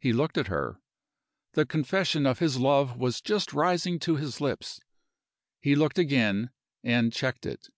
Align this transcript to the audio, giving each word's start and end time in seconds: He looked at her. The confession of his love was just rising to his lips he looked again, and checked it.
He 0.00 0.14
looked 0.14 0.38
at 0.38 0.46
her. 0.46 0.80
The 1.52 1.66
confession 1.66 2.24
of 2.24 2.38
his 2.38 2.56
love 2.58 2.96
was 2.96 3.20
just 3.20 3.52
rising 3.52 3.98
to 3.98 4.16
his 4.16 4.40
lips 4.40 4.80
he 5.60 5.74
looked 5.76 5.98
again, 5.98 6.48
and 6.82 7.12
checked 7.12 7.44
it. 7.44 7.68